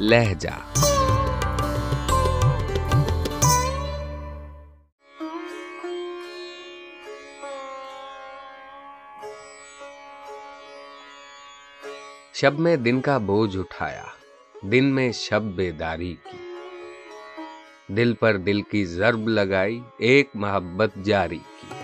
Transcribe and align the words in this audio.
لہجہ۔ 0.00 0.48
شب 12.34 12.58
میں 12.58 12.76
دن 12.76 13.00
کا 13.00 13.18
بوجھ 13.18 13.58
اٹھایا، 13.58 14.04
دن 14.62 14.84
میں 14.84 15.12
شب 15.12 15.42
بیداری 15.42 16.16
کی۔ 16.24 16.38
دل 17.88 18.14
پر 18.14 18.36
دل 18.36 18.62
کی 18.62 18.84
ضرب 18.84 19.28
لگائی، 19.28 19.80
ایک 19.98 20.30
محبت 20.34 20.90
جاری 21.04 21.38
کی۔ 21.38 21.77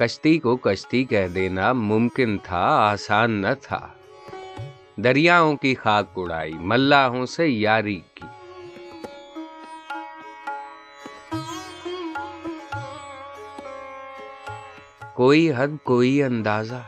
کشتی 0.00 0.38
کو 0.38 0.56
کشتی 0.56 1.04
کہہ 1.04 1.28
دینا 1.28 1.72
ممکن 1.72 2.38
تھا، 2.38 2.90
آسان 2.92 3.30
نہ 3.30 3.46
تھا۔ 3.62 3.88
دریاؤں 4.96 5.56
کی 5.56 5.74
خاک 5.74 6.06
اڑائی، 6.16 6.54
ملاحوں 6.54 7.26
سے 7.26 7.48
یاری 7.48 8.00
کی۔ 8.14 8.26
کوئی 15.14 15.52
حد، 15.56 15.68
کوئی 15.82 16.22
اندازہ، 16.22 16.82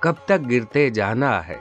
کب 0.00 0.14
تک 0.24 0.50
گرتے 0.50 0.90
جانا 0.90 1.48
ہے۔ 1.48 1.58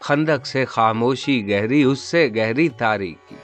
خندق 0.00 0.46
سے 0.46 0.64
خاموشی 0.64 1.50
گہری، 1.50 1.82
اس 1.82 1.98
سے 1.98 2.30
گہری 2.36 2.68
تاریخی 2.68 3.36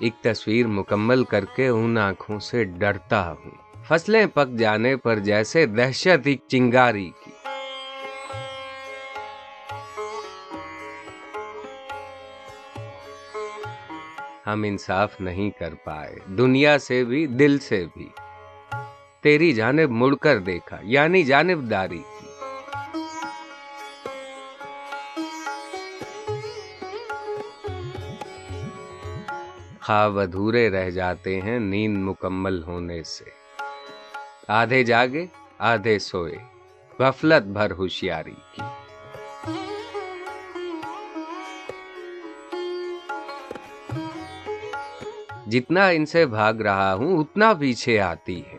ایک 0.00 0.12
تصویر 0.22 0.66
مکمل 0.66 1.24
کر 1.24 1.44
کے 1.44 1.68
ان 1.68 1.98
آنکھوں 1.98 2.38
سے 2.38 2.64
ڈرتا 2.64 3.32
ہوں۔ 3.32 3.50
فصلیں 3.88 4.26
پک 4.26 4.58
جانے 4.58 4.96
پر 4.96 5.18
جیسے 5.18 5.66
دہشت 5.66 6.26
ایک 6.26 6.40
چنگاری 6.48 7.10
کی۔ 7.24 7.30
ہم 14.46 14.62
انصاف 14.62 15.20
نہیں 15.20 15.50
کر 15.50 15.74
پائے، 15.74 16.16
دنیا 16.26 16.78
سے 16.78 17.04
بھی، 17.04 17.26
دل 17.26 17.58
سے 17.58 17.86
بھی۔ 17.94 18.08
تیری 19.22 19.52
جانب 19.52 19.90
مڑ 19.90 20.14
کر 20.14 20.38
دیکھا 20.38 20.76
یعنی 20.82 21.22
جانب 21.22 21.70
داری 21.70 22.02
خواب 29.86 30.18
ادھورے 30.18 30.70
رہ 30.70 30.90
جاتے 30.90 31.40
ہیں 31.40 31.58
نیند 31.58 32.04
مکمل 32.04 32.62
ہونے 32.62 33.02
سے۔ 33.02 33.24
آدھے 34.48 34.84
جاگے، 34.84 35.26
آدھے 35.58 35.98
سوئے۔ 35.98 36.34
غفلت 36.98 37.46
بھر 37.46 37.70
ہوشیاری 37.70 38.34
کی۔ 38.54 38.62
جتنا 45.46 45.88
ان 45.88 46.06
سے 46.06 46.26
بھاگ 46.26 46.54
رہا 46.54 46.94
ہوں، 46.94 47.18
اتنا 47.18 47.52
پیچھے 47.52 48.00
آتی 48.00 48.40
ہے۔ 48.40 48.58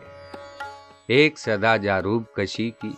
ایک 1.06 1.38
صدا 1.38 1.76
جاروب 1.76 2.22
کشی 2.32 2.70
کی، 2.70 2.90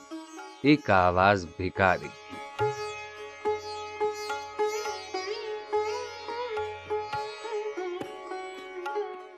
ایک 0.63 0.91
آواز 0.91 1.47
بھکاری 1.57 2.09
کی۔ 2.09 2.65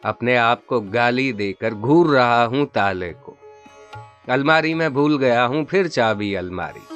اپنے 0.02 0.38
آپ 0.38 0.66
کو 0.66 0.80
گالی 0.80 1.32
دے 1.32 1.52
کر 1.52 1.70
گھور 1.70 2.14
رہا 2.14 2.46
ہوں 2.46 2.66
تالے 2.66 3.12
کو۔ 3.12 3.34
الماری 4.26 4.74
میں 4.74 4.88
بھول 4.88 5.16
گیا 5.20 5.46
ہوں، 5.46 5.64
پھر 5.64 5.88
چابی 5.88 6.36
الماری۔ 6.36 6.94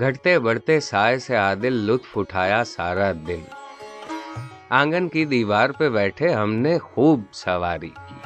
گھٹتے 0.00 0.38
بڑھتے 0.38 0.80
سائے 0.80 1.18
سے 1.18 1.36
عادل 1.36 1.72
لطف 1.72 2.18
اٹھایا 2.18 2.64
سارا 2.64 3.12
دن۔ 3.12 3.40
آنگن 4.70 5.08
کی 5.08 5.24
دیوار 5.24 5.70
پہ 5.70 5.88
بیٹھے 5.88 6.28
ہم 6.28 6.54
نے 6.54 6.78
خوب 6.78 7.20
سواری 7.32 7.88
کی۔ 7.88 8.19